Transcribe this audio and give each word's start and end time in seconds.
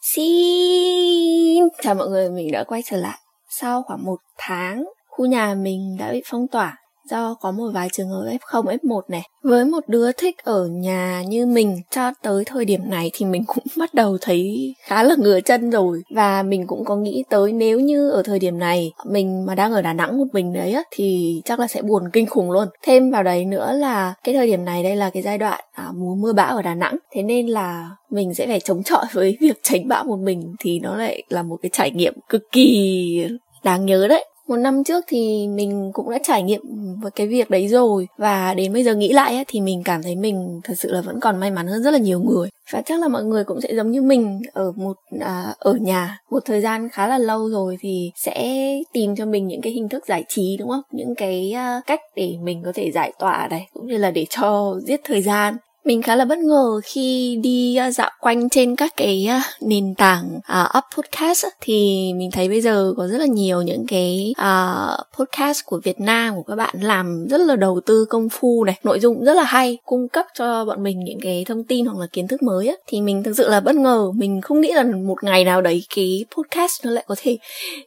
Xin 0.00 1.68
chào 1.82 1.94
mọi 1.94 2.08
người, 2.08 2.30
mình 2.30 2.52
đã 2.52 2.64
quay 2.64 2.82
trở 2.84 2.96
lại 2.96 3.18
sau 3.48 3.82
khoảng 3.82 4.04
một 4.04 4.16
tháng. 4.38 4.84
Khu 5.08 5.26
nhà 5.26 5.54
mình 5.54 5.96
đã 5.98 6.12
bị 6.12 6.22
phong 6.26 6.48
tỏa 6.48 6.81
do 7.12 7.34
có 7.40 7.50
một 7.50 7.70
vài 7.74 7.88
trường 7.92 8.08
hợp 8.08 8.24
F0, 8.40 8.64
F1 8.64 9.00
này. 9.08 9.22
Với 9.42 9.64
một 9.64 9.88
đứa 9.88 10.12
thích 10.12 10.36
ở 10.44 10.66
nhà 10.66 11.22
như 11.28 11.46
mình 11.46 11.80
cho 11.90 12.12
tới 12.22 12.44
thời 12.44 12.64
điểm 12.64 12.90
này 12.90 13.10
thì 13.14 13.26
mình 13.26 13.44
cũng 13.46 13.64
bắt 13.76 13.94
đầu 13.94 14.18
thấy 14.20 14.74
khá 14.82 15.02
là 15.02 15.14
ngửa 15.18 15.40
chân 15.40 15.70
rồi 15.70 16.02
và 16.14 16.42
mình 16.42 16.66
cũng 16.66 16.84
có 16.84 16.96
nghĩ 16.96 17.24
tới 17.30 17.52
nếu 17.52 17.80
như 17.80 18.10
ở 18.10 18.22
thời 18.22 18.38
điểm 18.38 18.58
này 18.58 18.92
mình 19.04 19.46
mà 19.46 19.54
đang 19.54 19.72
ở 19.72 19.82
Đà 19.82 19.92
Nẵng 19.92 20.18
một 20.18 20.26
mình 20.32 20.52
đấy 20.52 20.72
á 20.72 20.82
thì 20.90 21.40
chắc 21.44 21.60
là 21.60 21.66
sẽ 21.66 21.82
buồn 21.82 22.02
kinh 22.12 22.26
khủng 22.26 22.50
luôn. 22.50 22.68
Thêm 22.82 23.10
vào 23.10 23.22
đấy 23.22 23.44
nữa 23.44 23.72
là 23.72 24.14
cái 24.24 24.34
thời 24.34 24.46
điểm 24.46 24.64
này 24.64 24.82
đây 24.82 24.96
là 24.96 25.10
cái 25.10 25.22
giai 25.22 25.38
đoạn 25.38 25.60
à, 25.72 25.88
mùa 25.94 26.14
mưa 26.14 26.32
bão 26.32 26.56
ở 26.56 26.62
Đà 26.62 26.74
Nẵng 26.74 26.96
thế 27.12 27.22
nên 27.22 27.46
là 27.46 27.90
mình 28.10 28.34
sẽ 28.34 28.46
phải 28.46 28.60
chống 28.60 28.82
chọi 28.82 29.04
với 29.12 29.36
việc 29.40 29.60
tránh 29.62 29.88
bão 29.88 30.04
một 30.04 30.18
mình 30.18 30.54
thì 30.60 30.80
nó 30.80 30.96
lại 30.96 31.22
là 31.28 31.42
một 31.42 31.56
cái 31.62 31.70
trải 31.72 31.90
nghiệm 31.90 32.14
cực 32.28 32.42
kỳ 32.52 33.26
đáng 33.64 33.86
nhớ 33.86 34.08
đấy 34.08 34.24
một 34.48 34.56
năm 34.56 34.84
trước 34.84 35.04
thì 35.08 35.48
mình 35.48 35.90
cũng 35.92 36.10
đã 36.10 36.18
trải 36.22 36.42
nghiệm 36.42 36.62
với 37.02 37.10
cái 37.10 37.26
việc 37.26 37.50
đấy 37.50 37.68
rồi. 37.68 38.08
Và 38.18 38.54
đến 38.54 38.72
bây 38.72 38.84
giờ 38.84 38.94
nghĩ 38.94 39.12
lại 39.12 39.34
ấy, 39.34 39.44
thì 39.48 39.60
mình 39.60 39.82
cảm 39.84 40.02
thấy 40.02 40.16
mình 40.16 40.60
thật 40.64 40.74
sự 40.76 40.92
là 40.92 41.00
vẫn 41.00 41.20
còn 41.20 41.40
may 41.40 41.50
mắn 41.50 41.66
hơn 41.66 41.82
rất 41.82 41.90
là 41.90 41.98
nhiều 41.98 42.20
người. 42.20 42.48
Và 42.72 42.82
chắc 42.86 43.00
là 43.00 43.08
mọi 43.08 43.24
người 43.24 43.44
cũng 43.44 43.60
sẽ 43.60 43.74
giống 43.74 43.90
như 43.90 44.02
mình 44.02 44.40
ở 44.52 44.72
một 44.76 44.96
à, 45.20 45.54
ở 45.58 45.74
nhà 45.74 46.18
một 46.30 46.42
thời 46.44 46.60
gian 46.60 46.88
khá 46.88 47.06
là 47.06 47.18
lâu 47.18 47.48
rồi 47.50 47.76
thì 47.80 48.10
sẽ 48.16 48.68
tìm 48.92 49.16
cho 49.16 49.26
mình 49.26 49.46
những 49.46 49.60
cái 49.60 49.72
hình 49.72 49.88
thức 49.88 50.06
giải 50.06 50.24
trí 50.28 50.56
đúng 50.58 50.68
không? 50.68 50.82
Những 50.92 51.14
cái 51.14 51.52
à, 51.52 51.80
cách 51.86 52.00
để 52.16 52.34
mình 52.42 52.62
có 52.64 52.72
thể 52.74 52.90
giải 52.92 53.12
tỏa 53.18 53.48
này 53.50 53.66
cũng 53.72 53.86
như 53.86 53.98
là 53.98 54.10
để 54.10 54.26
cho 54.30 54.74
giết 54.86 55.00
thời 55.04 55.22
gian 55.22 55.56
mình 55.84 56.02
khá 56.02 56.16
là 56.16 56.24
bất 56.24 56.38
ngờ 56.38 56.80
khi 56.84 57.38
đi 57.42 57.76
à, 57.76 57.90
dạo 57.90 58.10
quanh 58.20 58.48
trên 58.48 58.76
các 58.76 58.92
cái 58.96 59.26
à, 59.28 59.42
nền 59.60 59.94
tảng 59.94 60.36
uh, 60.36 60.76
up 60.78 60.84
podcast 60.96 61.46
thì 61.60 62.10
mình 62.16 62.30
thấy 62.30 62.48
bây 62.48 62.60
giờ 62.60 62.94
có 62.96 63.06
rất 63.06 63.18
là 63.18 63.26
nhiều 63.26 63.62
những 63.62 63.86
cái 63.86 64.34
uh, 64.40 65.18
podcast 65.18 65.60
của 65.66 65.80
Việt 65.84 66.00
Nam 66.00 66.34
của 66.34 66.42
các 66.42 66.56
bạn 66.56 66.74
làm 66.80 67.26
rất 67.30 67.40
là 67.40 67.56
đầu 67.56 67.80
tư 67.86 68.04
công 68.04 68.28
phu 68.28 68.64
này, 68.64 68.78
nội 68.84 69.00
dung 69.00 69.24
rất 69.24 69.34
là 69.34 69.44
hay, 69.44 69.78
cung 69.84 70.08
cấp 70.08 70.26
cho 70.38 70.64
bọn 70.64 70.82
mình 70.82 71.04
những 71.04 71.20
cái 71.22 71.44
thông 71.48 71.64
tin 71.64 71.86
hoặc 71.86 72.00
là 72.00 72.06
kiến 72.12 72.28
thức 72.28 72.42
mới 72.42 72.68
á. 72.68 72.74
Thì 72.86 73.00
mình 73.00 73.22
thực 73.22 73.36
sự 73.36 73.48
là 73.48 73.60
bất 73.60 73.76
ngờ, 73.76 74.12
mình 74.14 74.40
không 74.40 74.60
nghĩ 74.60 74.72
là 74.72 74.82
một 74.82 75.24
ngày 75.24 75.44
nào 75.44 75.60
đấy 75.60 75.82
cái 75.96 76.24
podcast 76.36 76.84
nó 76.84 76.90
lại 76.90 77.04
có 77.06 77.14
thể 77.18 77.38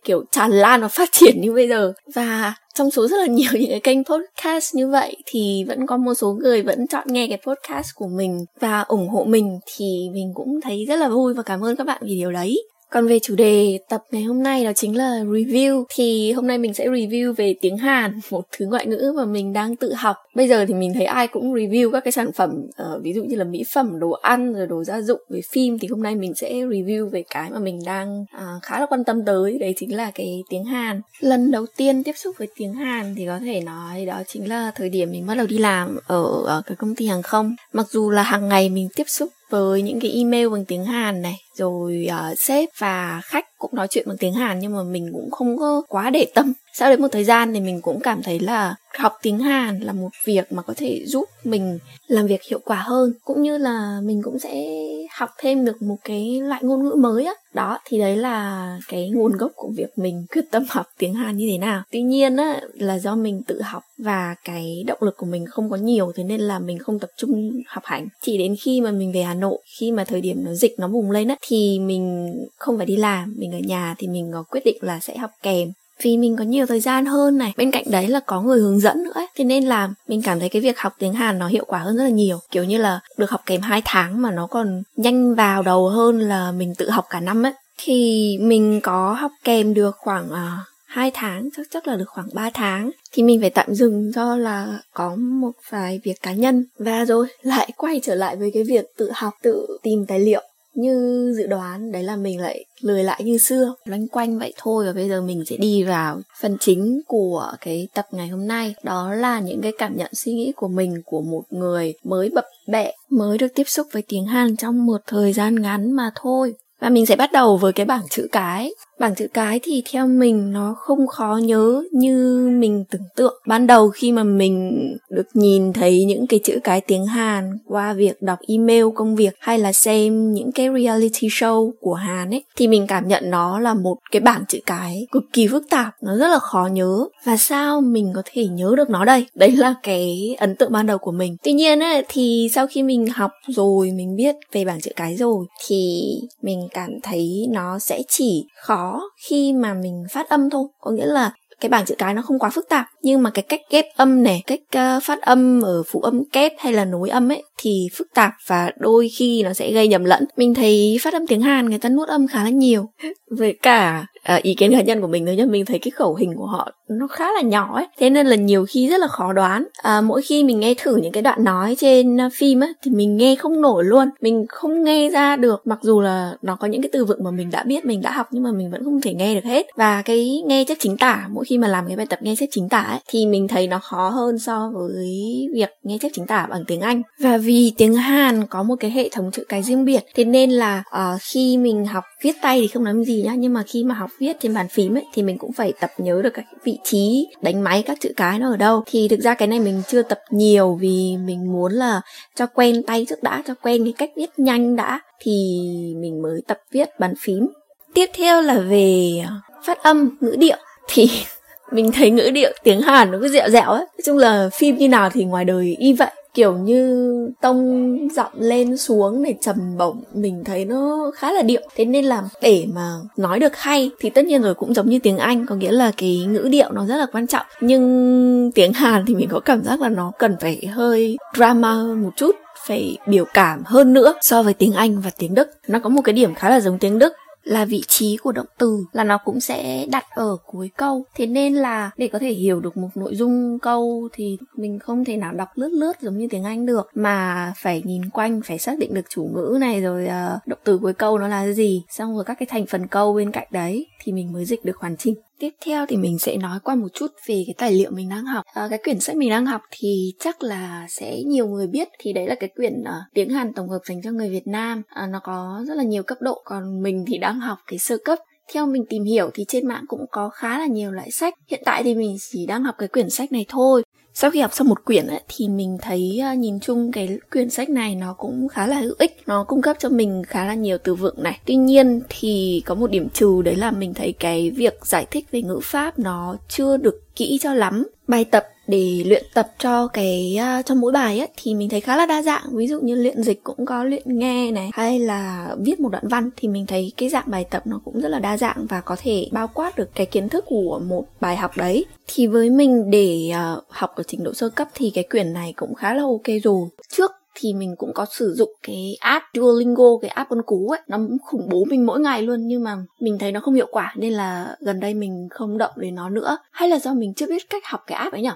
kiểu 0.04 0.24
tràn 0.32 0.52
lan 0.52 0.82
và 0.82 0.88
phát 0.88 1.10
triển 1.12 1.42
như 1.42 1.54
bây 1.54 1.68
giờ. 1.68 1.94
Và 2.16 2.54
trong 2.76 2.92
số 2.92 3.08
rất 3.08 3.18
là 3.18 3.26
nhiều 3.26 3.52
những 3.54 3.70
cái 3.70 3.80
kênh 3.80 4.04
podcast 4.04 4.76
như 4.76 4.88
vậy 4.88 5.18
thì 5.26 5.64
vẫn 5.68 5.86
có 5.86 5.98
một 5.98 6.14
số 6.14 6.34
người 6.34 6.62
vẫn 6.62 6.88
chọn 6.88 7.08
nghe 7.08 7.28
cái 7.28 7.38
podcast 7.48 7.96
của 7.96 8.08
mình 8.08 8.46
và 8.60 8.82
ủng 8.82 9.10
hộ 9.10 9.24
mình 9.24 9.60
thì 9.76 10.10
mình 10.14 10.32
cũng 10.36 10.62
thấy 10.62 10.86
rất 10.86 10.96
là 10.96 11.10
vui 11.10 11.34
và 11.34 11.44
cảm 11.44 11.64
ơn 11.64 11.76
các 11.76 11.88
bạn 11.88 12.02
vì 12.06 12.16
điều 12.16 12.32
đấy 12.32 12.58
còn 12.96 13.08
về 13.08 13.20
chủ 13.20 13.36
đề 13.36 13.80
tập 13.90 14.04
ngày 14.12 14.24
hôm 14.24 14.44
nay 14.44 14.64
đó 14.66 14.72
chính 14.76 14.98
là 14.98 15.24
review 15.24 15.84
thì 15.96 16.32
hôm 16.32 16.48
nay 16.48 16.58
mình 16.58 16.74
sẽ 16.74 16.88
review 16.88 17.34
về 17.34 17.56
tiếng 17.62 17.78
Hàn, 17.78 18.20
một 18.32 18.46
thứ 18.58 18.66
ngoại 18.66 18.86
ngữ 18.86 19.14
mà 19.18 19.26
mình 19.26 19.54
đang 19.54 19.76
tự 19.76 19.94
học. 19.94 20.16
Bây 20.36 20.48
giờ 20.48 20.66
thì 20.66 20.74
mình 20.74 20.94
thấy 20.94 21.06
ai 21.06 21.28
cũng 21.28 21.54
review 21.54 21.92
các 21.92 22.04
cái 22.04 22.12
sản 22.12 22.32
phẩm 22.32 22.50
uh, 22.68 23.04
ví 23.04 23.14
dụ 23.14 23.24
như 23.24 23.36
là 23.36 23.44
mỹ 23.44 23.64
phẩm, 23.74 24.00
đồ 24.00 24.12
ăn 24.12 24.54
rồi 24.54 24.68
đồ 24.68 24.84
gia 24.84 25.02
dụng 25.02 25.20
về 25.30 25.42
phim 25.52 25.80
thì 25.80 25.88
hôm 25.88 26.04
nay 26.04 26.16
mình 26.16 26.34
sẽ 26.36 26.54
review 26.54 27.10
về 27.10 27.24
cái 27.30 27.50
mà 27.50 27.60
mình 27.60 27.80
đang 27.86 28.22
uh, 28.22 28.64
khá 28.64 28.80
là 28.80 28.86
quan 28.86 29.04
tâm 29.04 29.26
tới, 29.26 29.58
đấy 29.58 29.74
chính 29.78 29.96
là 29.96 30.12
cái 30.12 30.44
tiếng 30.50 30.64
Hàn. 30.64 31.02
Lần 31.20 31.52
đầu 31.52 31.66
tiên 31.78 32.04
tiếp 32.04 32.14
xúc 32.16 32.36
với 32.38 32.48
tiếng 32.56 32.74
Hàn 32.74 33.16
thì 33.18 33.26
có 33.26 33.40
thể 33.40 33.62
nói 33.62 34.06
đó 34.06 34.22
chính 34.28 34.50
là 34.50 34.72
thời 34.76 34.90
điểm 34.90 35.12
mình 35.12 35.28
bắt 35.28 35.36
đầu 35.36 35.48
đi 35.48 35.58
làm 35.58 35.98
ở, 36.08 36.44
ở 36.46 36.62
cái 36.66 36.76
công 36.76 36.96
ty 36.96 37.08
hàng 37.08 37.22
không. 37.22 37.56
Mặc 37.74 37.88
dù 37.90 38.12
là 38.12 38.24
hàng 38.24 38.50
ngày 38.50 38.70
mình 38.70 38.88
tiếp 38.96 39.06
xúc 39.08 39.30
với 39.50 39.82
những 39.82 40.00
cái 40.00 40.12
email 40.12 40.50
bằng 40.50 40.66
tiếng 40.66 40.86
Hàn 40.86 41.22
này 41.22 41.45
rồi 41.56 42.08
uh, 42.32 42.40
sếp 42.40 42.70
và 42.80 43.22
khách 43.24 43.46
cũng 43.58 43.76
nói 43.76 43.88
chuyện 43.90 44.06
bằng 44.08 44.18
tiếng 44.18 44.34
Hàn 44.34 44.60
nhưng 44.60 44.76
mà 44.76 44.84
mình 44.84 45.10
cũng 45.14 45.32
không 45.32 45.58
có 45.58 45.82
quá 45.88 46.10
để 46.10 46.28
tâm. 46.36 46.54
Sau 46.74 46.90
đến 46.90 47.02
một 47.02 47.08
thời 47.12 47.24
gian 47.24 47.54
thì 47.54 47.60
mình 47.60 47.82
cũng 47.82 48.00
cảm 48.00 48.24
thấy 48.24 48.40
là 48.40 48.76
học 48.98 49.14
tiếng 49.22 49.40
Hàn 49.40 49.80
là 49.80 49.94
một 49.94 50.10
việc 50.26 50.52
mà 50.52 50.62
có 50.62 50.74
thể 50.78 51.04
giúp 51.06 51.30
mình 51.44 51.80
làm 52.08 52.28
việc 52.28 52.44
hiệu 52.44 52.60
quả 52.66 52.78
hơn 52.78 53.14
cũng 53.24 53.42
như 53.42 53.58
là 53.58 54.00
mình 54.04 54.22
cũng 54.24 54.40
sẽ 54.40 54.66
học 55.12 55.30
thêm 55.38 55.66
được 55.66 55.82
một 55.82 55.96
cái 56.04 56.42
loại 56.42 56.64
ngôn 56.64 56.84
ngữ 56.84 56.96
mới 56.96 57.26
á. 57.26 57.34
Đó 57.54 57.80
thì 57.86 58.00
đấy 58.00 58.18
là 58.18 58.78
cái 58.88 59.10
nguồn 59.10 59.38
gốc 59.38 59.52
của 59.56 59.70
việc 59.76 59.98
mình 59.98 60.26
quyết 60.32 60.46
tâm 60.52 60.66
học 60.70 60.86
tiếng 60.98 61.14
Hàn 61.14 61.38
như 61.38 61.48
thế 61.52 61.58
nào. 61.58 61.84
Tuy 61.92 62.02
nhiên 62.02 62.36
á 62.36 62.62
là 62.74 63.00
do 63.00 63.16
mình 63.16 63.44
tự 63.44 63.62
học 63.62 63.84
và 63.98 64.36
cái 64.44 64.84
động 64.88 65.00
lực 65.02 65.18
của 65.18 65.26
mình 65.26 65.46
không 65.46 65.70
có 65.70 65.78
nhiều 65.78 66.12
thế 66.16 66.24
nên 66.24 66.42
là 66.42 66.60
mình 66.60 66.80
không 66.80 67.00
tập 67.00 67.10
trung 67.18 67.62
học 67.68 67.84
hành. 67.86 68.08
Chỉ 68.22 68.38
đến 68.38 68.56
khi 68.62 68.82
mà 68.82 68.92
mình 68.92 69.12
về 69.12 69.24
Hà 69.24 69.34
Nội 69.34 69.60
khi 69.80 69.92
mà 69.92 70.04
thời 70.04 70.22
điểm 70.22 70.44
nó 70.46 70.54
dịch 70.54 70.80
nó 70.80 70.88
bùng 70.88 71.12
lên 71.12 71.28
á 71.28 71.36
thì 71.48 71.80
mình 71.80 72.30
không 72.58 72.78
phải 72.78 72.86
đi 72.86 72.96
làm 72.96 73.34
mình 73.38 73.52
ở 73.52 73.60
nhà 73.60 73.96
thì 73.98 74.08
mình 74.08 74.32
có 74.34 74.44
quyết 74.44 74.66
định 74.66 74.78
là 74.82 75.00
sẽ 75.00 75.18
học 75.18 75.32
kèm. 75.44 75.72
Vì 76.02 76.18
mình 76.18 76.36
có 76.36 76.44
nhiều 76.44 76.66
thời 76.66 76.80
gian 76.80 77.06
hơn 77.06 77.38
này 77.38 77.54
bên 77.58 77.72
cạnh 77.72 77.84
đấy 77.92 78.08
là 78.08 78.20
có 78.20 78.42
người 78.42 78.60
hướng 78.60 78.80
dẫn 78.80 79.04
nữa 79.04 79.12
ấy. 79.14 79.28
thế 79.36 79.44
nên 79.44 79.64
là 79.66 79.90
mình 80.08 80.22
cảm 80.22 80.40
thấy 80.40 80.50
cái 80.50 80.62
việc 80.62 80.80
học 80.80 80.94
tiếng 81.00 81.14
hàn 81.14 81.40
nó 81.40 81.48
hiệu 81.48 81.66
quả 81.68 81.80
hơn 81.80 81.98
rất 81.98 82.04
là 82.04 82.10
nhiều. 82.10 82.40
Kiểu 82.52 82.64
như 82.64 82.78
là 82.78 83.00
được 83.18 83.30
học 83.30 83.42
kèm 83.46 83.62
2 83.62 83.82
tháng 83.86 84.22
mà 84.22 84.32
nó 84.32 84.48
còn 84.48 84.84
nhanh 84.96 85.36
vào 85.36 85.64
đầu 85.64 85.90
hơn 85.90 86.20
là 86.20 86.52
mình 86.52 86.76
tự 86.78 86.90
học 86.90 87.06
cả 87.10 87.20
năm 87.20 87.46
ấy. 87.46 87.54
Thì 87.78 88.38
mình 88.42 88.82
có 88.84 89.14
học 89.14 89.32
kèm 89.44 89.74
được 89.74 89.96
khoảng 89.98 90.30
à, 90.30 90.58
uh, 90.62 90.68
2 90.86 91.12
tháng 91.14 91.50
chắc 91.58 91.68
chắc 91.72 91.88
là 91.88 91.96
được 91.96 92.06
khoảng 92.08 92.28
3 92.34 92.50
tháng. 92.54 92.92
Thì 93.12 93.24
mình 93.24 93.42
phải 93.42 93.50
tạm 93.50 93.76
dừng 93.76 94.12
do 94.12 94.36
là 94.36 94.80
có 94.94 95.16
một 95.16 95.52
vài 95.70 96.00
việc 96.04 96.22
cá 96.22 96.34
nhân. 96.34 96.66
Và 96.80 97.06
rồi 97.06 97.28
lại 97.42 97.70
quay 97.78 98.00
trở 98.04 98.16
lại 98.16 98.36
với 98.36 98.52
cái 98.54 98.64
việc 98.64 98.86
tự 98.98 99.12
học 99.14 99.34
tự 99.42 99.78
tìm 99.84 100.06
tài 100.06 100.20
liệu 100.20 100.44
như 100.76 101.34
dự 101.38 101.48
đoán, 101.48 101.92
đấy 101.92 102.04
là 102.04 102.16
mình 102.16 102.42
lại 102.42 102.66
lười 102.82 103.04
lại 103.04 103.24
như 103.24 103.38
xưa. 103.38 103.76
Loanh 103.86 104.08
quanh 104.08 104.40
vậy 104.40 104.54
thôi 104.58 104.86
và 104.86 104.94
bây 104.94 105.10
giờ 105.10 105.22
mình 105.22 105.44
sẽ 105.46 105.58
đi 105.58 105.84
vào 105.84 106.22
phần 106.42 106.58
chính 106.60 107.02
của 107.08 107.52
cái 107.62 107.88
tập 107.94 108.06
ngày 108.12 108.28
hôm 108.28 108.48
nay. 108.48 108.76
Đó 108.84 109.14
là 109.14 109.40
những 109.40 109.62
cái 109.62 109.72
cảm 109.78 109.98
nhận 109.98 110.10
suy 110.14 110.34
nghĩ 110.34 110.54
của 110.56 110.68
mình 110.68 111.02
của 111.06 111.22
một 111.22 111.44
người 111.50 111.94
mới 112.04 112.30
bập 112.30 112.46
bẹ, 112.68 112.96
mới 113.10 113.38
được 113.38 113.56
tiếp 113.56 113.68
xúc 113.68 113.88
với 113.92 114.04
tiếng 114.08 114.26
hàn 114.26 114.56
trong 114.56 114.86
một 114.86 115.02
thời 115.08 115.34
gian 115.34 115.62
ngắn 115.62 115.92
mà 115.92 116.12
thôi. 116.16 116.54
Và 116.80 116.90
mình 116.90 117.06
sẽ 117.06 117.16
bắt 117.16 117.32
đầu 117.32 117.58
với 117.58 117.74
cái 117.74 117.86
bảng 117.86 118.08
chữ 118.10 118.28
cái. 118.32 118.74
Bảng 119.00 119.16
chữ 119.16 119.28
cái 119.34 119.60
thì 119.64 119.84
theo 119.92 120.08
mình 120.08 120.52
nó 120.52 120.76
không 120.78 121.08
khó 121.08 121.40
nhớ 121.44 121.84
như 121.92 122.38
mình 122.60 122.84
tưởng 122.92 123.02
tượng. 123.16 123.34
Ban 123.48 123.68
đầu 123.68 123.90
khi 123.90 124.12
mà 124.12 124.24
mình 124.24 124.82
được 125.10 125.28
nhìn 125.34 125.74
thấy 125.74 126.06
những 126.06 126.28
cái 126.28 126.40
chữ 126.44 126.60
cái 126.64 126.82
tiếng 126.82 127.06
Hàn 127.06 127.58
qua 127.68 127.94
việc 127.94 128.22
đọc 128.22 128.40
email 128.48 128.86
công 128.96 129.16
việc 129.16 129.36
hay 129.40 129.60
là 129.60 129.74
xem 129.74 130.34
những 130.34 130.52
cái 130.52 130.70
reality 130.84 131.28
show 131.28 131.72
của 131.82 131.94
Hàn 131.94 132.30
ấy 132.30 132.44
thì 132.56 132.68
mình 132.68 132.88
cảm 132.88 133.08
nhận 133.08 133.30
nó 133.30 133.60
là 133.60 133.74
một 133.74 133.98
cái 134.12 134.20
bảng 134.20 134.44
chữ 134.48 134.60
cái 134.66 135.08
cực 135.12 135.24
kỳ 135.34 135.48
phức 135.48 135.70
tạp, 135.70 135.96
nó 136.02 136.16
rất 136.16 136.28
là 136.28 136.40
khó 136.40 136.68
nhớ. 136.72 137.06
Và 137.24 137.38
sao 137.38 137.82
mình 137.82 138.12
có 138.16 138.22
thể 138.34 138.48
nhớ 138.48 138.74
được 138.78 138.90
nó 138.90 139.06
đây? 139.06 139.26
Đấy 139.36 139.52
là 139.52 139.76
cái 139.84 140.36
ấn 140.40 140.56
tượng 140.56 140.72
ban 140.72 140.86
đầu 140.86 140.98
của 140.98 141.12
mình. 141.12 141.38
Tuy 141.44 141.54
nhiên 141.54 141.80
ấy 141.80 142.06
thì 142.10 142.50
sau 142.54 142.68
khi 142.68 142.84
mình 142.84 143.08
học 143.08 143.32
rồi, 143.48 143.92
mình 143.92 144.16
biết 144.16 144.36
về 144.52 144.66
bảng 144.66 144.82
chữ 144.82 144.92
cái 144.96 145.16
rồi 145.16 145.46
thì 145.68 146.04
mình 146.42 146.68
cảm 146.74 146.90
thấy 147.04 147.48
nó 147.50 147.80
sẽ 147.80 148.02
chỉ 148.10 148.46
khó 148.62 148.85
khi 149.30 149.54
mà 149.54 149.74
mình 149.74 150.04
phát 150.12 150.30
âm 150.30 150.50
thôi. 150.50 150.68
Có 150.80 150.92
nghĩa 150.92 151.06
là 151.06 151.32
cái 151.60 151.70
bảng 151.70 151.86
chữ 151.86 151.96
cái 151.98 152.14
nó 152.14 152.22
không 152.22 152.40
quá 152.40 152.50
phức 152.50 152.70
tạp 152.70 152.86
nhưng 153.02 153.24
mà 153.24 153.30
cái 153.30 153.44
cách 153.44 153.62
ghép 153.70 153.86
âm 153.96 154.24
này 154.24 154.44
cách 154.48 154.60
uh, 154.78 155.04
phát 155.04 155.22
âm 155.22 155.62
ở 155.62 155.84
phụ 155.88 156.02
âm 156.02 156.24
kép 156.30 156.54
hay 156.58 156.74
là 156.74 156.86
nối 156.86 157.10
âm 157.10 157.32
ấy 157.32 157.44
thì 157.58 157.88
phức 157.98 158.08
tạp 158.14 158.32
và 158.48 158.72
đôi 158.78 159.10
khi 159.18 159.44
nó 159.44 159.54
sẽ 159.54 159.72
gây 159.72 159.88
nhầm 159.88 160.04
lẫn. 160.04 160.26
Mình 160.38 160.54
thấy 160.54 160.98
phát 161.02 161.14
âm 161.14 161.28
tiếng 161.28 161.42
hàn 161.42 161.70
người 161.70 161.80
ta 161.80 161.90
nuốt 161.90 162.08
âm 162.08 162.28
khá 162.28 162.44
là 162.44 162.50
nhiều. 162.50 162.90
Với 163.32 163.58
cả 163.62 164.06
à, 164.26 164.40
ý 164.44 164.54
kiến 164.54 164.72
cá 164.72 164.82
nhân 164.82 165.02
của 165.02 165.08
mình 165.08 165.26
thôi 165.26 165.36
nhá 165.36 165.46
mình 165.46 165.66
thấy 165.66 165.80
cái 165.80 165.92
khẩu 165.92 166.16
hình 166.16 166.36
của 166.36 166.46
họ 166.46 166.72
nó 166.90 167.08
khá 167.08 167.26
là 167.34 167.42
nhỏ 167.42 167.76
ấy 167.76 167.86
thế 168.00 168.10
nên 168.10 168.28
là 168.28 168.36
nhiều 168.36 168.66
khi 168.70 168.90
rất 168.90 169.00
là 169.00 169.08
khó 169.08 169.34
đoán. 169.34 169.66
À, 169.82 170.02
mỗi 170.02 170.22
khi 170.22 170.44
mình 170.44 170.60
nghe 170.60 170.74
thử 170.74 170.96
những 170.96 171.12
cái 171.12 171.24
đoạn 171.24 171.44
nói 171.44 171.76
trên 171.80 172.18
ờ, 172.18 172.30
phim 172.34 172.60
á 172.60 172.68
thì 172.84 172.92
mình 172.92 173.18
nghe 173.18 173.36
không 173.36 173.62
nổi 173.62 173.84
luôn 173.84 174.10
mình 174.22 174.46
không 174.50 174.84
nghe 174.84 175.10
ra 175.10 175.36
được 175.36 175.68
mặc 175.68 175.80
dù 175.82 176.02
là 176.02 176.38
nó 176.42 176.56
có 176.56 176.68
những 176.68 176.82
cái 176.82 176.90
từ 176.94 177.06
vựng 177.06 177.24
mà 177.24 177.32
mình 177.32 177.50
đã 177.52 177.64
biết 177.64 177.86
mình 177.86 178.02
đã 178.02 178.12
học 178.12 178.28
nhưng 178.32 178.44
mà 178.44 178.52
mình 178.52 178.72
vẫn 178.72 178.84
không 178.84 179.02
thể 179.02 179.14
nghe 179.14 179.36
được 179.36 179.44
hết. 179.44 179.66
Và 179.76 180.02
cái 180.02 180.42
nghe 180.46 180.64
chép 180.68 180.78
chính 180.80 180.98
tả 180.98 181.28
mỗi 181.32 181.46
khi 181.46 181.58
mà 181.58 181.68
làm 181.68 181.88
cái 181.88 181.96
bài 181.96 182.06
tập 182.10 182.20
nghe 182.22 182.36
chép 182.38 182.48
chính 182.52 182.70
tả 182.70 182.80
ấy, 182.80 183.00
thì 183.10 183.26
mình 183.26 183.48
thấy 183.48 183.68
nó 183.68 183.80
khó 183.80 184.10
hơn 184.10 184.40
so 184.40 184.72
với 184.74 185.48
việc 185.54 185.70
nghe 185.84 185.98
chép 186.02 186.10
chính 186.14 186.26
tả 186.26 186.48
bằng 186.50 186.64
tiếng 186.68 186.82
anh. 186.82 187.02
Và 187.20 187.38
vì 187.38 187.74
tiếng 187.78 187.96
hàn 187.96 188.48
có 188.48 188.64
một 188.64 188.76
cái 188.80 188.92
hệ 188.92 189.10
thống 189.10 189.32
chữ 189.32 189.44
cái 189.50 189.64
riêng 189.64 189.86
biệt 189.86 190.04
thế 190.16 190.26
nên 190.26 190.52
là 190.52 190.84
uh, 190.90 191.22
khi 191.22 191.58
mình 191.58 191.86
học 191.86 192.04
viết 192.26 192.42
tay 192.42 192.60
thì 192.62 192.68
không 192.68 192.84
nói 192.84 192.94
gì 193.06 193.22
nhá, 193.26 193.34
nhưng 193.38 193.54
mà 193.54 193.64
khi 193.68 193.84
mà 193.84 193.96
học 193.96 194.10
viết 194.20 194.40
trên 194.40 194.54
bàn 194.54 194.68
phím 194.68 194.98
ấy, 194.98 195.06
thì 195.14 195.24
mình 195.24 195.38
cũng 195.38 195.54
phải 195.54 195.74
tập 195.80 195.92
nhớ 195.98 196.22
được 196.24 196.30
các 196.34 196.46
vị 196.64 196.78
trí 196.84 197.28
đánh 197.42 197.64
máy, 197.64 197.84
các 197.86 197.98
chữ 198.02 198.10
cái 198.16 198.40
nó 198.40 198.52
ở 198.52 198.58
đâu. 198.58 198.84
Thì 198.86 199.08
thực 199.08 199.20
ra 199.20 199.34
cái 199.34 199.48
này 199.48 199.60
mình 199.60 199.82
chưa 199.88 200.02
tập 200.02 200.20
nhiều 200.30 200.78
vì 200.82 201.18
mình 201.26 201.54
muốn 201.54 201.72
là 201.72 202.02
cho 202.36 202.46
quen 202.46 202.84
tay 202.84 203.06
trước 203.10 203.24
đã, 203.24 203.44
cho 203.48 203.54
quen 203.62 203.84
cái 203.84 203.94
cách 203.98 204.10
viết 204.16 204.30
nhanh 204.38 204.76
đã, 204.76 205.00
thì 205.20 205.58
mình 205.98 206.22
mới 206.22 206.42
tập 206.48 206.58
viết 206.72 206.90
bàn 207.00 207.14
phím. 207.20 207.48
Tiếp 207.94 208.10
theo 208.14 208.42
là 208.42 208.58
về 208.60 209.24
phát 209.66 209.84
âm, 209.84 210.18
ngữ 210.22 210.36
điệu. 210.40 210.58
Thì 210.88 211.10
mình 211.72 211.92
thấy 211.92 212.12
ngữ 212.12 212.30
điệu 212.34 212.52
tiếng 212.64 212.82
Hàn 212.82 213.12
nó 213.12 213.18
cứ 213.22 213.28
dẹo 213.28 213.50
dẹo 213.50 213.70
ấy. 213.70 213.80
Nói 213.80 214.02
chung 214.06 214.18
là 214.18 214.50
phim 214.54 214.78
như 214.78 214.90
nào 214.90 215.10
thì 215.10 215.24
ngoài 215.24 215.46
đời 215.46 215.76
y 215.80 215.94
vậy 215.94 216.12
kiểu 216.36 216.58
như 216.58 217.12
tông 217.42 217.98
giọng 218.16 218.32
lên 218.36 218.78
xuống 218.78 219.24
để 219.24 219.36
trầm 219.42 219.78
bổng, 219.78 220.04
mình 220.14 220.44
thấy 220.44 220.66
nó 220.66 221.12
khá 221.16 221.32
là 221.32 221.42
điệu. 221.42 221.62
Thế 221.76 221.86
nên 221.86 222.06
là 222.06 222.24
để 222.42 222.68
mà 222.74 222.92
nói 223.18 223.40
được 223.40 223.56
hay 223.56 223.92
thì 224.00 224.10
tất 224.10 224.26
nhiên 224.26 224.42
rồi, 224.42 224.54
cũng 224.54 224.74
giống 224.74 224.90
như 224.90 225.00
tiếng 225.00 225.18
anh, 225.18 225.46
có 225.46 225.56
nghĩa 225.56 225.72
là 225.72 225.92
cái 225.98 226.26
ngữ 226.30 226.48
điệu 226.52 226.72
nó 226.72 226.86
rất 226.86 226.96
là 226.96 227.06
quan 227.14 227.28
trọng. 227.28 227.46
Nhưng 227.62 228.52
tiếng 228.56 228.74
hàn 228.74 229.06
thì 229.08 229.16
mình 229.16 229.28
có 229.32 229.40
cảm 229.40 229.64
giác 229.64 229.82
là 229.82 229.90
nó 229.90 230.12
cần 230.20 230.36
phải 230.40 230.66
hơi 230.66 231.18
drama 231.36 231.74
hơn 231.74 232.04
một 232.04 232.12
chút, 232.16 232.36
phải 232.68 232.98
biểu 233.08 233.26
cảm 233.34 233.64
hơn 233.66 233.94
nữa 233.94 234.14
so 234.22 234.44
với 234.44 234.54
tiếng 234.54 234.74
Anh 234.74 235.00
và 235.00 235.12
tiếng 235.18 235.36
Đức. 235.36 235.48
Nó 235.68 235.80
có 235.80 235.90
một 235.90 236.02
cái 236.04 236.14
điểm 236.14 236.36
khá 236.36 236.50
là 236.50 236.60
giống 236.60 236.80
tiếng 236.80 237.00
Đức 237.00 237.14
là 237.46 237.66
vị 237.66 237.84
trí 237.88 238.18
của 238.18 238.32
động 238.32 238.46
từ 238.58 238.86
là 238.92 239.04
nó 239.04 239.18
cũng 239.18 239.40
sẽ 239.40 239.86
đặt 239.92 240.06
ở 240.10 240.38
cuối 240.46 240.70
câu. 240.78 241.04
Thế 241.16 241.26
nên 241.26 241.54
là 241.54 241.92
để 241.98 242.08
có 242.08 242.20
thể 242.20 242.32
hiểu 242.32 242.60
được 242.60 242.78
một 242.78 242.90
nội 242.96 243.16
dung 243.16 243.60
câu 243.60 244.10
thì 244.14 244.38
mình 244.56 244.80
không 244.80 245.06
thể 245.06 245.18
nào 245.18 245.34
đọc 245.34 245.50
lướt 245.56 245.70
lướt 245.70 245.94
giống 246.02 246.18
như 246.18 246.28
tiếng 246.30 246.44
anh 246.44 246.66
được. 246.66 246.90
Mà 246.96 247.54
phải 247.58 247.82
nhìn 247.86 248.10
quanh 248.10 248.42
phải 248.46 248.60
xác 248.60 248.80
định 248.80 248.94
được 248.94 249.10
chủ 249.10 249.30
ngữ 249.36 249.58
này 249.60 249.82
rồi 249.82 250.04
uh, 250.04 250.48
động 250.48 250.60
từ 250.64 250.78
cuối 250.78 250.94
câu 250.94 251.18
nó 251.18 251.28
là 251.28 251.52
gì 251.52 251.84
xong 251.90 252.16
rồi 252.16 252.24
các 252.24 252.38
cái 252.40 252.48
thành 252.52 252.66
phần 252.66 252.88
câu 252.88 253.14
bên 253.14 253.32
cạnh 253.32 253.48
đấy 253.52 253.88
thì 254.04 254.12
mình 254.12 254.34
mới 254.34 254.46
dịch 254.46 254.66
được 254.66 254.78
hoàn 254.78 254.98
chỉnh. 254.98 255.16
Tiếp 255.40 255.50
theo 255.66 255.86
thì 255.86 255.98
mình 255.98 256.20
sẽ 256.20 256.38
nói 256.38 256.60
qua 256.64 256.76
một 256.76 256.88
chút 256.94 257.08
về 257.28 257.44
cái 257.48 257.56
tài 257.58 257.72
liệu 257.72 257.92
mình 257.92 258.10
đang 258.10 258.26
học. 258.26 258.46
À, 258.54 258.68
cái 258.70 258.80
quyển 258.84 259.00
sách 259.00 259.16
mình 259.16 259.30
đang 259.30 259.46
học 259.46 259.62
thì 259.72 260.14
chắc 260.20 260.44
là 260.44 260.86
sẽ 260.90 261.22
nhiều 261.26 261.48
người 261.48 261.68
biết. 261.68 261.88
Thì 262.00 262.14
đấy 262.14 262.28
là 262.28 262.36
cái 262.36 262.50
quyển 262.56 262.74
uh, 262.82 263.14
tiếng 263.14 263.30
Hàn 263.30 263.54
tổng 263.54 263.70
hợp 263.70 263.80
dành 263.86 264.02
cho 264.04 264.12
người 264.12 264.30
Việt 264.30 264.48
Nam. 264.48 264.82
À, 264.88 265.08
nó 265.08 265.20
có 265.24 265.64
rất 265.68 265.78
là 265.78 265.84
nhiều 265.84 266.04
cấp 266.04 266.18
độ. 266.22 266.42
Còn 266.46 266.82
mình 266.84 267.06
thì 267.08 267.18
đang 267.18 267.40
học 267.40 267.58
cái 267.68 267.80
sơ 267.80 267.98
cấp. 268.06 268.20
Theo 268.54 268.66
mình 268.66 268.86
tìm 268.90 269.04
hiểu 269.04 269.30
thì 269.34 269.46
trên 269.48 269.68
mạng 269.68 269.84
cũng 269.88 270.06
có 270.12 270.30
khá 270.30 270.60
là 270.60 270.66
nhiều 270.66 270.92
loại 270.92 271.12
sách. 271.12 271.34
Hiện 271.48 271.62
tại 271.66 271.84
thì 271.84 271.96
mình 271.96 272.18
chỉ 272.32 272.46
đang 272.46 272.64
học 272.64 272.76
cái 272.78 272.88
quyển 272.88 273.10
sách 273.10 273.32
này 273.32 273.46
thôi 273.50 273.84
sau 274.18 274.32
khi 274.32 274.40
học 274.40 274.54
xong 274.54 274.70
một 274.70 274.86
quyển 274.86 275.08
ấy, 275.08 275.22
thì 275.28 275.48
mình 275.48 275.78
thấy 275.82 276.20
à, 276.24 276.34
nhìn 276.34 276.60
chung 276.60 276.92
cái 276.92 277.20
quyển 277.32 277.50
sách 277.50 277.70
này 277.70 277.96
nó 277.96 278.14
cũng 278.14 278.48
khá 278.48 278.68
là 278.68 278.80
hữu 278.80 278.96
ích 279.00 279.18
nó 279.28 279.44
cung 279.44 279.62
cấp 279.62 279.76
cho 279.80 279.90
mình 279.90 280.24
khá 280.28 280.46
là 280.46 280.54
nhiều 280.54 280.78
từ 280.78 280.96
vựng 280.96 281.24
này. 281.24 281.40
Tuy 281.46 281.56
nhiên 281.56 282.02
thì 282.10 282.64
có 282.66 282.76
một 282.76 282.92
điểm 282.92 283.10
trừ 283.10 283.42
đấy 283.42 283.56
là 283.56 283.72
mình 283.72 283.94
thấy 283.94 284.14
cái 284.20 284.52
việc 284.52 284.86
giải 284.86 285.06
thích 285.12 285.26
về 285.32 285.42
ngữ 285.42 285.60
pháp 285.64 286.00
nó 286.00 286.36
chưa 286.50 286.78
được 286.78 287.16
kỹ 287.16 287.40
cho 287.42 287.54
lắm. 287.54 287.88
Bài 288.08 288.26
tập 288.26 288.48
để 288.68 289.04
luyện 289.06 289.24
tập 289.34 289.48
cho 289.60 289.88
cái 289.88 290.40
uh, 290.60 290.66
cho 290.66 290.76
mỗi 290.76 290.92
bài 290.92 291.20
ấy 291.20 291.28
thì 291.38 291.56
mình 291.56 291.70
thấy 291.70 291.82
khá 291.82 291.98
là 291.98 292.06
đa 292.06 292.22
dạng. 292.22 292.44
Ví 292.52 292.68
dụ 292.68 292.80
như 292.80 292.96
luyện 292.96 293.24
dịch 293.24 293.44
cũng 293.44 293.66
có 293.66 293.84
luyện 293.84 294.04
nghe 294.06 294.52
này 294.52 294.70
hay 294.74 295.00
là 295.00 295.56
viết 295.60 295.80
một 295.80 295.90
đoạn 295.90 296.08
văn 296.08 296.30
thì 296.38 296.48
mình 296.48 296.66
thấy 296.66 296.94
cái 296.98 297.10
dạng 297.10 297.26
bài 297.28 297.46
tập 297.50 297.68
nó 297.68 297.82
cũng 297.86 298.02
rất 298.02 298.10
là 298.10 298.20
đa 298.20 298.38
dạng 298.38 298.66
và 298.70 298.82
có 298.82 298.96
thể 299.00 299.28
bao 299.32 299.48
quát 299.54 299.78
được 299.78 299.90
cái 299.96 300.06
kiến 300.06 300.30
thức 300.30 300.46
của 300.48 300.82
một 300.88 301.06
bài 301.20 301.36
học 301.36 301.52
đấy. 301.58 301.86
Thì 302.08 302.28
với 302.28 302.50
mình 302.50 302.92
để 302.92 303.32
uh, 303.32 303.64
học 303.70 303.96
ở 303.96 304.04
trình 304.08 304.24
độ 304.24 304.34
sơ 304.34 304.50
cấp 304.50 304.68
thì 304.74 304.90
cái 304.90 305.04
quyển 305.04 305.34
này 305.34 305.54
cũng 305.56 305.74
khá 305.74 305.94
là 305.94 306.04
ok 306.04 306.28
rồi. 306.44 306.68
Trước 306.90 307.12
thì 307.36 307.54
mình 307.54 307.76
cũng 307.78 307.94
có 307.94 308.06
sử 308.12 308.34
dụng 308.34 308.50
cái 308.64 308.98
app 309.00 309.26
Duolingo 309.34 309.98
cái 310.02 310.10
app 310.10 310.30
con 310.30 310.42
cú 310.46 310.70
ấy 310.70 310.82
nó 310.88 311.00
khủng 311.26 311.50
bố 311.50 311.66
mình 311.70 311.86
mỗi 311.86 312.00
ngày 312.00 312.22
luôn 312.22 312.48
nhưng 312.48 312.64
mà 312.64 312.78
mình 313.00 313.18
thấy 313.18 313.32
nó 313.32 313.40
không 313.40 313.54
hiệu 313.54 313.68
quả 313.72 313.94
nên 313.98 314.14
là 314.14 314.56
gần 314.60 314.80
đây 314.80 314.94
mình 314.94 315.28
không 315.32 315.58
động 315.58 315.72
đến 315.76 315.96
nó 315.96 316.10
nữa. 316.10 316.38
Hay 316.52 316.70
là 316.70 316.80
do 316.80 316.94
mình 316.94 317.14
chưa 317.14 317.28
biết 317.28 317.50
cách 317.50 317.66
học 317.66 317.84
cái 317.88 317.98
app 317.98 318.14
ấy 318.14 318.22
nhỉ 318.22 318.30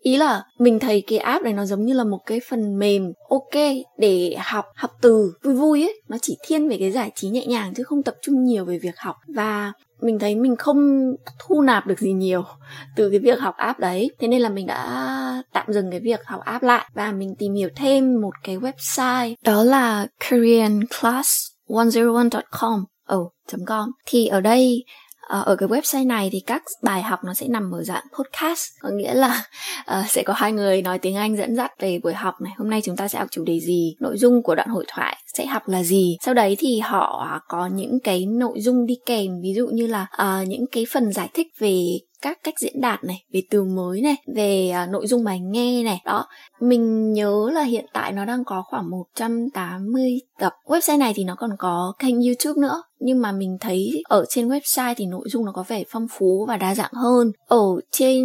ý 0.00 0.16
là 0.16 0.42
mình 0.58 0.78
thấy 0.78 1.02
cái 1.06 1.18
app 1.18 1.44
này 1.44 1.52
nó 1.52 1.64
giống 1.64 1.84
như 1.84 1.94
là 1.94 2.04
một 2.04 2.18
cái 2.26 2.40
phần 2.48 2.78
mềm 2.78 3.12
ok 3.28 3.62
để 3.98 4.36
học 4.38 4.64
học 4.74 4.90
từ 5.02 5.32
vui 5.42 5.54
vui 5.54 5.82
ấy. 5.82 6.00
Nó 6.08 6.16
chỉ 6.22 6.36
thiên 6.46 6.68
về 6.68 6.76
cái 6.78 6.92
giải 6.92 7.10
trí 7.14 7.28
nhẹ 7.28 7.46
nhàng 7.46 7.74
chứ 7.74 7.84
không 7.84 8.02
tập 8.02 8.14
trung 8.22 8.44
nhiều 8.44 8.64
về 8.64 8.78
việc 8.78 8.98
học. 8.98 9.16
Và 9.28 9.72
mình 10.00 10.18
thấy 10.18 10.34
mình 10.34 10.56
không 10.56 11.12
thu 11.38 11.62
nạp 11.62 11.86
được 11.86 11.98
gì 11.98 12.12
nhiều 12.12 12.44
từ 12.96 13.10
cái 13.10 13.18
việc 13.18 13.40
học 13.40 13.54
app 13.56 13.78
đấy. 13.78 14.10
Thế 14.18 14.28
nên 14.28 14.40
là 14.40 14.48
mình 14.48 14.66
đã 14.66 15.42
tạm 15.52 15.66
dừng 15.68 15.90
cái 15.90 16.00
việc 16.00 16.20
học 16.24 16.40
app 16.44 16.64
lại 16.64 16.90
và 16.94 17.12
mình 17.12 17.34
tìm 17.38 17.54
hiểu 17.54 17.68
thêm 17.76 18.20
một 18.20 18.32
cái 18.44 18.58
website. 18.58 19.34
Đó 19.44 19.62
là 19.62 20.06
koreanclass101.com 20.20 22.84
oh, 23.14 23.32
com. 23.66 23.90
Thì 24.06 24.26
ở 24.26 24.40
đây 24.40 24.84
Ờ, 25.26 25.42
ở 25.46 25.56
cái 25.56 25.68
website 25.68 26.06
này 26.06 26.28
thì 26.32 26.40
các 26.40 26.62
bài 26.82 27.02
học 27.02 27.24
nó 27.24 27.34
sẽ 27.34 27.48
nằm 27.48 27.74
ở 27.74 27.82
dạng 27.82 28.04
podcast. 28.18 28.68
Có 28.80 28.88
nghĩa 28.88 29.14
là 29.14 29.44
uh, 29.80 30.10
sẽ 30.10 30.22
có 30.22 30.32
hai 30.32 30.52
người 30.52 30.82
nói 30.82 30.98
tiếng 30.98 31.16
anh 31.16 31.36
dẫn 31.36 31.56
dắt 31.56 31.72
về 31.80 31.98
buổi 32.02 32.14
học 32.14 32.34
này. 32.40 32.52
Hôm 32.58 32.70
nay 32.70 32.80
chúng 32.84 32.96
ta 32.96 33.08
sẽ 33.08 33.18
học 33.18 33.28
chủ 33.30 33.44
đề 33.44 33.60
gì 33.60 33.96
nội 34.00 34.16
dung 34.18 34.42
của 34.42 34.54
đoạn 34.54 34.68
hội 34.68 34.84
thoại 34.88 35.16
sẽ 35.34 35.46
học 35.46 35.68
là 35.68 35.82
gì. 35.82 36.16
Sau 36.22 36.34
đấy 36.34 36.56
thì 36.58 36.80
họ 36.80 37.40
có 37.48 37.66
những 37.66 37.98
cái 38.04 38.26
nội 38.26 38.60
dung 38.60 38.86
đi 38.86 38.94
kèm. 39.06 39.40
Ví 39.42 39.54
dụ 39.54 39.66
như 39.66 39.86
là 39.86 40.06
uh, 40.22 40.48
những 40.48 40.64
cái 40.72 40.86
phần 40.92 41.12
giải 41.12 41.28
thích 41.34 41.46
về 41.58 41.98
các 42.22 42.38
cách 42.44 42.54
diễn 42.58 42.80
đạt 42.80 43.04
này 43.04 43.24
về 43.32 43.42
từ 43.50 43.64
mới 43.64 44.00
này 44.00 44.16
về 44.34 44.72
uh, 44.84 44.90
nội 44.90 45.06
dung 45.06 45.24
bài 45.24 45.40
nghe 45.40 45.82
này. 45.82 46.00
Đó 46.04 46.26
mình 46.60 47.12
nhớ 47.12 47.50
là 47.52 47.62
hiện 47.62 47.86
tại 47.92 48.12
nó 48.12 48.24
đang 48.24 48.44
có 48.44 48.62
khoảng 48.70 48.90
180 48.90 50.20
tập. 50.38 50.52
Website 50.64 50.98
này 50.98 51.12
thì 51.16 51.24
nó 51.24 51.34
còn 51.34 51.50
có 51.58 51.92
kênh 51.98 52.22
youtube 52.22 52.60
nữa 52.60 52.82
nhưng 53.00 53.22
mà 53.22 53.32
mình 53.32 53.56
thấy 53.60 54.02
ở 54.08 54.24
trên 54.28 54.48
website 54.48 54.94
thì 54.96 55.06
nội 55.06 55.28
dung 55.28 55.44
nó 55.44 55.52
có 55.52 55.64
vẻ 55.68 55.84
phong 55.90 56.06
phú 56.18 56.44
và 56.48 56.56
đa 56.56 56.74
dạng 56.74 56.92
hơn. 56.92 57.32
Ở 57.48 57.66
trên 57.92 58.24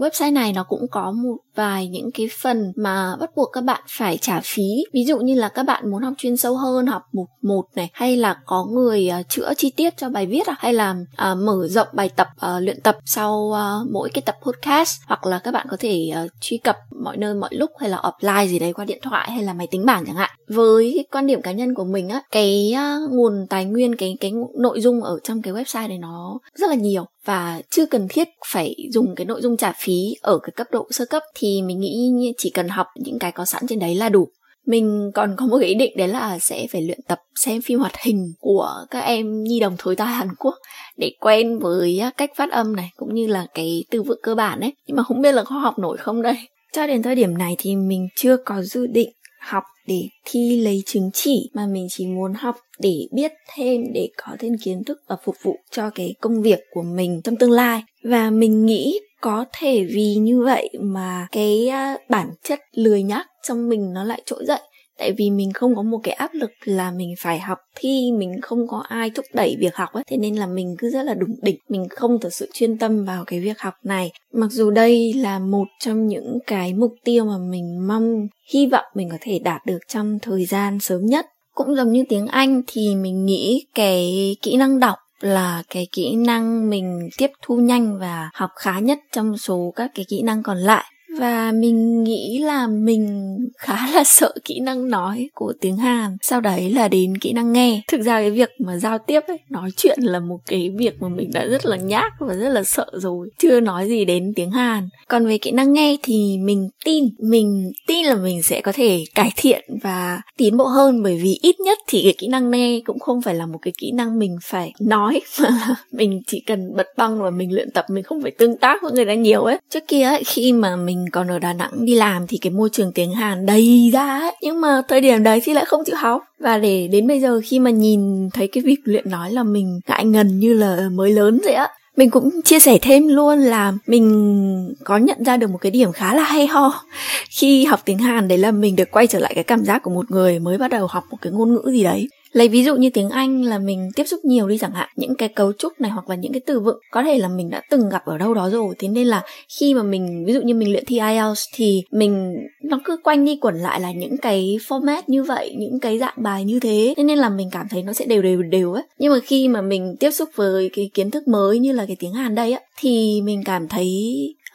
website 0.00 0.32
này 0.32 0.52
nó 0.52 0.64
cũng 0.64 0.88
có 0.90 1.12
một 1.12 1.36
vài 1.54 1.88
những 1.88 2.10
cái 2.14 2.28
phần 2.42 2.72
mà 2.76 3.16
bắt 3.20 3.30
buộc 3.36 3.48
các 3.52 3.64
bạn 3.64 3.80
phải 3.98 4.18
trả 4.18 4.40
phí. 4.44 4.64
Ví 4.92 5.04
dụ 5.04 5.18
như 5.18 5.34
là 5.34 5.48
các 5.48 5.62
bạn 5.62 5.90
muốn 5.90 6.02
học 6.02 6.14
chuyên 6.18 6.36
sâu 6.36 6.56
hơn 6.56 6.86
học 6.86 7.02
mục 7.12 7.26
một 7.42 7.62
này 7.74 7.90
hay 7.92 8.16
là 8.16 8.36
có 8.46 8.64
người 8.64 9.10
uh, 9.20 9.28
chữa 9.28 9.52
chi 9.56 9.72
tiết 9.76 9.96
cho 9.96 10.08
bài 10.08 10.26
viết 10.26 10.46
à, 10.46 10.54
hay 10.58 10.72
là 10.72 10.90
uh, 11.30 11.38
mở 11.38 11.68
rộng 11.68 11.88
bài 11.92 12.10
tập 12.16 12.28
uh, 12.36 12.62
luyện 12.62 12.80
tập 12.80 12.96
sau 13.04 13.32
uh, 13.32 13.90
mỗi 13.92 14.10
cái 14.14 14.22
tập 14.26 14.36
podcast 14.42 15.00
hoặc 15.06 15.26
là 15.26 15.38
các 15.38 15.50
bạn 15.50 15.66
có 15.70 15.76
thể 15.80 16.10
uh, 16.24 16.30
truy 16.40 16.58
cập 16.58 16.76
mọi 17.04 17.16
nơi 17.16 17.34
mọi 17.34 17.50
lúc 17.54 17.61
hay 17.78 17.90
là 17.90 17.96
offline 17.96 18.46
gì 18.46 18.58
đấy 18.58 18.72
qua 18.72 18.84
điện 18.84 18.98
thoại 19.02 19.30
hay 19.30 19.42
là 19.42 19.52
máy 19.52 19.66
tính 19.70 19.86
bảng 19.86 20.04
chẳng 20.06 20.16
hạn. 20.16 20.30
Với 20.48 21.06
quan 21.12 21.26
điểm 21.26 21.42
cá 21.42 21.52
nhân 21.52 21.74
của 21.74 21.84
mình 21.84 22.08
á, 22.08 22.22
cái 22.30 22.74
nguồn 23.10 23.46
tài 23.50 23.64
nguyên, 23.64 23.96
cái 23.96 24.16
cái 24.20 24.32
nội 24.58 24.80
dung 24.80 25.02
ở 25.02 25.18
trong 25.24 25.42
cái 25.42 25.54
website 25.54 25.88
này 25.88 25.98
nó 25.98 26.38
rất 26.54 26.70
là 26.70 26.76
nhiều 26.76 27.04
và 27.24 27.62
chưa 27.70 27.86
cần 27.86 28.06
thiết 28.08 28.28
phải 28.46 28.74
dùng 28.92 29.14
cái 29.14 29.24
nội 29.24 29.40
dung 29.42 29.56
trả 29.56 29.72
phí 29.76 30.14
ở 30.20 30.38
cái 30.42 30.52
cấp 30.56 30.66
độ 30.70 30.86
sơ 30.90 31.04
cấp 31.04 31.22
thì 31.34 31.62
mình 31.62 31.80
nghĩ 31.80 32.32
chỉ 32.38 32.50
cần 32.50 32.68
học 32.68 32.86
những 32.96 33.18
cái 33.18 33.32
có 33.32 33.44
sẵn 33.44 33.66
trên 33.68 33.78
đấy 33.78 33.94
là 33.94 34.08
đủ. 34.08 34.28
Mình 34.66 35.10
còn 35.14 35.34
có 35.36 35.46
một 35.46 35.58
cái 35.60 35.68
ý 35.68 35.74
định 35.74 35.92
đấy 35.96 36.08
là 36.08 36.38
sẽ 36.38 36.66
phải 36.72 36.82
luyện 36.82 36.98
tập 37.08 37.18
xem 37.34 37.62
phim 37.62 37.78
hoạt 37.78 37.92
hình 38.02 38.32
của 38.40 38.70
các 38.90 39.00
em 39.00 39.42
nhi 39.42 39.60
đồng 39.60 39.74
thối 39.78 39.96
tai 39.96 40.08
Hàn 40.08 40.28
Quốc 40.38 40.54
để 40.96 41.12
quen 41.20 41.58
với 41.58 42.02
cách 42.16 42.30
phát 42.36 42.50
âm 42.50 42.76
này 42.76 42.90
cũng 42.96 43.14
như 43.14 43.26
là 43.26 43.46
cái 43.54 43.84
từ 43.90 44.02
vựng 44.02 44.18
cơ 44.22 44.34
bản 44.34 44.60
đấy 44.60 44.72
nhưng 44.86 44.96
mà 44.96 45.02
không 45.02 45.22
biết 45.22 45.32
là 45.32 45.44
có 45.44 45.58
học 45.58 45.78
nổi 45.78 45.96
không 45.96 46.22
đây? 46.22 46.36
Cho 46.72 46.86
đến 46.86 47.02
thời 47.02 47.14
điểm 47.14 47.38
này 47.38 47.56
thì 47.58 47.76
mình 47.76 48.08
chưa 48.16 48.36
có 48.36 48.62
dự 48.62 48.86
định 48.86 49.10
học 49.40 49.64
để 49.86 50.08
thi 50.24 50.60
lấy 50.60 50.82
chứng 50.86 51.10
chỉ, 51.14 51.50
mà 51.54 51.66
mình 51.66 51.86
chỉ 51.90 52.06
muốn 52.06 52.34
học 52.34 52.56
để 52.78 53.06
biết 53.12 53.32
thêm, 53.54 53.92
để 53.94 54.08
có 54.16 54.36
thêm 54.38 54.52
kiến 54.62 54.84
thức 54.84 55.02
và 55.08 55.16
phục 55.24 55.36
vụ 55.42 55.56
cho 55.70 55.90
cái 55.90 56.14
công 56.20 56.42
việc 56.42 56.60
của 56.70 56.82
mình 56.82 57.20
trong 57.24 57.36
tương 57.36 57.50
lai. 57.50 57.82
Và 58.04 58.30
mình 58.30 58.66
nghĩ 58.66 59.00
có 59.20 59.44
thể 59.52 59.84
vì 59.84 60.14
như 60.14 60.42
vậy 60.42 60.68
mà 60.80 61.26
cái 61.32 61.68
à, 61.68 61.96
bản 62.08 62.30
chất 62.42 62.60
lười 62.72 63.02
nhác 63.02 63.26
trong 63.42 63.68
mình 63.68 63.92
nó 63.92 64.04
lại 64.04 64.22
trỗi 64.26 64.44
dậy 64.46 64.60
tại 65.02 65.12
vì 65.12 65.30
mình 65.30 65.52
không 65.52 65.76
có 65.76 65.82
một 65.82 66.00
cái 66.02 66.14
áp 66.14 66.30
lực 66.34 66.50
là 66.64 66.90
mình 66.90 67.14
phải 67.18 67.40
học 67.40 67.58
thi, 67.74 68.12
mình 68.18 68.40
không 68.42 68.68
có 68.68 68.84
ai 68.88 69.10
thúc 69.10 69.24
đẩy 69.34 69.56
việc 69.60 69.76
học 69.76 69.92
ấy. 69.92 70.04
Thế 70.06 70.16
nên 70.16 70.36
là 70.36 70.46
mình 70.46 70.74
cứ 70.78 70.90
rất 70.90 71.02
là 71.02 71.14
đủng 71.14 71.34
đỉnh, 71.42 71.58
mình 71.68 71.88
không 71.90 72.20
thực 72.20 72.34
sự 72.34 72.50
chuyên 72.52 72.78
tâm 72.78 73.04
vào 73.04 73.24
cái 73.24 73.40
việc 73.40 73.60
học 73.60 73.74
này. 73.84 74.12
Mặc 74.32 74.50
dù 74.50 74.70
đây 74.70 75.12
là 75.12 75.38
một 75.38 75.64
trong 75.80 76.06
những 76.06 76.38
cái 76.46 76.74
mục 76.74 76.94
tiêu 77.04 77.24
mà 77.24 77.38
mình 77.38 77.86
mong, 77.86 78.26
hy 78.52 78.66
vọng 78.66 78.84
mình 78.94 79.08
có 79.10 79.16
thể 79.20 79.38
đạt 79.38 79.66
được 79.66 79.78
trong 79.88 80.18
thời 80.22 80.44
gian 80.44 80.80
sớm 80.80 81.06
nhất. 81.06 81.26
Cũng 81.54 81.76
giống 81.76 81.92
như 81.92 82.04
tiếng 82.08 82.26
anh 82.26 82.62
thì 82.66 82.94
mình 82.94 83.26
nghĩ 83.26 83.66
cái 83.74 84.36
kỹ 84.42 84.56
năng 84.56 84.80
đọc 84.80 84.98
là 85.20 85.62
cái 85.70 85.86
kỹ 85.92 86.16
năng 86.16 86.70
mình 86.70 87.08
tiếp 87.18 87.30
thu 87.42 87.56
nhanh 87.56 87.98
và 87.98 88.30
học 88.34 88.50
khá 88.56 88.78
nhất 88.78 88.98
trong 89.12 89.38
số 89.38 89.72
các 89.76 89.90
cái 89.94 90.04
kỹ 90.08 90.22
năng 90.22 90.42
còn 90.42 90.58
lại 90.58 90.84
và 91.18 91.52
mình 91.52 92.02
nghĩ 92.02 92.38
là 92.38 92.66
mình 92.66 93.36
khá 93.58 93.92
là 93.94 94.04
sợ 94.06 94.32
kỹ 94.44 94.60
năng 94.60 94.88
nói 94.88 95.28
của 95.34 95.52
tiếng 95.60 95.76
Hàn. 95.76 96.16
Sau 96.22 96.40
đấy 96.40 96.70
là 96.70 96.88
đến 96.88 97.18
kỹ 97.18 97.32
năng 97.32 97.52
nghe. 97.52 97.82
Thực 97.88 98.00
ra 98.02 98.20
cái 98.20 98.30
việc 98.30 98.50
mà 98.58 98.78
giao 98.78 98.98
tiếp 98.98 99.20
ấy 99.26 99.38
nói 99.50 99.70
chuyện 99.76 99.98
là 100.02 100.20
một 100.20 100.38
cái 100.46 100.70
việc 100.78 100.94
mà 101.00 101.08
mình 101.08 101.30
đã 101.32 101.46
rất 101.46 101.66
là 101.66 101.76
nhát 101.76 102.12
và 102.20 102.34
rất 102.34 102.48
là 102.48 102.62
sợ 102.64 102.86
rồi. 102.92 103.30
Chưa 103.38 103.60
nói 103.60 103.88
gì 103.88 104.04
đến 104.04 104.32
tiếng 104.36 104.50
Hàn. 104.50 104.88
Còn 105.08 105.26
về 105.26 105.38
kỹ 105.38 105.50
năng 105.50 105.72
nghe 105.72 105.96
thì 106.02 106.38
mình 106.38 106.68
tin. 106.84 107.04
Mình 107.18 107.72
tin 107.86 108.06
là 108.06 108.14
mình 108.14 108.42
sẽ 108.42 108.60
có 108.60 108.72
thể 108.72 109.04
cải 109.14 109.30
thiện 109.36 109.64
và 109.82 110.20
tiến 110.36 110.56
bộ 110.56 110.64
hơn. 110.64 111.02
Bởi 111.02 111.20
vì 111.22 111.38
ít 111.42 111.60
nhất 111.60 111.78
thì 111.88 112.02
cái 112.02 112.14
kỹ 112.18 112.28
năng 112.28 112.50
nghe 112.50 112.80
cũng 112.84 112.98
không 112.98 113.22
phải 113.22 113.34
là 113.34 113.46
một 113.46 113.58
cái 113.62 113.72
kỹ 113.78 113.90
năng 113.92 114.18
mình 114.18 114.36
phải 114.42 114.72
nói. 114.80 115.20
Mà 115.40 115.74
mình 115.92 116.20
chỉ 116.26 116.42
cần 116.46 116.76
bật 116.76 116.86
băng 116.96 117.22
và 117.22 117.30
mình 117.30 117.54
luyện 117.54 117.70
tập. 117.70 117.84
Mình 117.90 118.04
không 118.04 118.22
phải 118.22 118.30
tương 118.30 118.56
tác 118.56 118.82
với 118.82 118.92
người 118.92 119.04
ta 119.04 119.14
nhiều 119.14 119.42
ấy. 119.42 119.58
Trước 119.70 119.84
kia 119.88 120.02
ấy, 120.02 120.22
khi 120.24 120.52
mà 120.52 120.76
mình 120.76 121.01
còn 121.10 121.28
ở 121.28 121.38
Đà 121.38 121.52
Nẵng 121.52 121.84
đi 121.84 121.94
làm 121.94 122.26
thì 122.26 122.38
cái 122.38 122.50
môi 122.50 122.68
trường 122.72 122.92
tiếng 122.92 123.12
Hàn 123.12 123.46
đầy 123.46 123.90
ra 123.92 124.18
ấy. 124.18 124.32
nhưng 124.42 124.60
mà 124.60 124.82
thời 124.88 125.00
điểm 125.00 125.22
đấy 125.22 125.40
thì 125.44 125.54
lại 125.54 125.64
không 125.64 125.84
chịu 125.84 125.96
học. 125.96 126.22
Và 126.40 126.58
để 126.58 126.88
đến 126.88 127.06
bây 127.06 127.20
giờ 127.20 127.40
khi 127.44 127.58
mà 127.58 127.70
nhìn 127.70 128.30
thấy 128.30 128.48
cái 128.48 128.62
việc 128.62 128.78
luyện 128.84 129.10
nói 129.10 129.32
là 129.32 129.42
mình 129.42 129.80
ngại 129.88 130.04
ngần 130.04 130.38
như 130.38 130.54
là 130.54 130.88
mới 130.92 131.12
lớn 131.12 131.40
vậy 131.44 131.54
á, 131.54 131.68
mình 131.96 132.10
cũng 132.10 132.30
chia 132.44 132.60
sẻ 132.60 132.78
thêm 132.82 133.08
luôn 133.08 133.38
là 133.38 133.72
mình 133.86 134.74
có 134.84 134.96
nhận 134.96 135.24
ra 135.24 135.36
được 135.36 135.50
một 135.50 135.58
cái 135.58 135.72
điểm 135.72 135.92
khá 135.92 136.14
là 136.14 136.22
hay 136.22 136.46
ho. 136.46 136.84
Khi 137.30 137.64
học 137.64 137.80
tiếng 137.84 137.98
Hàn 137.98 138.28
đấy 138.28 138.38
là 138.38 138.50
mình 138.50 138.76
được 138.76 138.90
quay 138.90 139.06
trở 139.06 139.18
lại 139.18 139.32
cái 139.34 139.44
cảm 139.44 139.64
giác 139.64 139.82
của 139.82 139.90
một 139.90 140.10
người 140.10 140.38
mới 140.38 140.58
bắt 140.58 140.70
đầu 140.70 140.86
học 140.86 141.04
một 141.10 141.16
cái 141.22 141.32
ngôn 141.32 141.54
ngữ 141.54 141.70
gì 141.72 141.84
đấy 141.84 142.08
lấy 142.32 142.48
ví 142.48 142.64
dụ 142.64 142.76
như 142.76 142.90
tiếng 142.90 143.10
anh 143.10 143.42
là 143.42 143.58
mình 143.58 143.90
tiếp 143.96 144.04
xúc 144.04 144.24
nhiều 144.24 144.48
đi 144.48 144.58
chẳng 144.58 144.72
hạn 144.72 144.88
những 144.96 145.14
cái 145.14 145.28
cấu 145.28 145.52
trúc 145.52 145.80
này 145.80 145.90
hoặc 145.90 146.08
là 146.08 146.16
những 146.16 146.32
cái 146.32 146.40
từ 146.46 146.60
vựng 146.60 146.78
có 146.90 147.02
thể 147.02 147.18
là 147.18 147.28
mình 147.28 147.50
đã 147.50 147.62
từng 147.70 147.88
gặp 147.88 148.04
ở 148.04 148.18
đâu 148.18 148.34
đó 148.34 148.50
rồi. 148.50 148.74
Thế 148.78 148.88
nên 148.88 149.06
là 149.06 149.22
khi 149.58 149.74
mà 149.74 149.82
mình 149.82 150.24
ví 150.26 150.32
dụ 150.32 150.40
như 150.40 150.54
mình 150.54 150.72
luyện 150.72 150.84
thi 150.86 150.98
IELTS 150.98 151.44
thì 151.54 151.82
mình 151.90 152.36
nó 152.62 152.80
cứ 152.84 152.96
quanh 153.04 153.24
đi 153.24 153.38
quẩn 153.40 153.56
lại 153.56 153.80
là 153.80 153.92
những 153.92 154.16
cái 154.16 154.58
format 154.68 155.02
như 155.06 155.22
vậy 155.22 155.54
những 155.58 155.80
cái 155.80 155.98
dạng 155.98 156.14
bài 156.16 156.44
như 156.44 156.60
thế. 156.60 156.94
Thế 156.96 157.02
nên 157.02 157.18
là 157.18 157.28
mình 157.28 157.48
cảm 157.52 157.66
thấy 157.70 157.82
nó 157.82 157.92
sẽ 157.92 158.04
đều 158.04 158.22
đều 158.22 158.42
đều 158.42 158.72
ấy. 158.72 158.82
Nhưng 158.98 159.12
mà 159.12 159.18
khi 159.24 159.48
mà 159.48 159.60
mình 159.60 159.96
tiếp 160.00 160.10
xúc 160.10 160.28
với 160.34 160.70
cái 160.72 160.90
kiến 160.94 161.10
thức 161.10 161.28
mới 161.28 161.58
như 161.58 161.72
là 161.72 161.86
cái 161.86 161.96
tiếng 161.98 162.12
Hàn 162.12 162.34
đây 162.34 162.52
á 162.52 162.60
thì 162.80 163.22
mình 163.22 163.42
cảm 163.44 163.68
thấy 163.68 163.88